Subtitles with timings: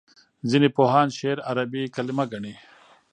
[0.49, 2.53] ځینې پوهان شعر عربي کلمه ګڼي.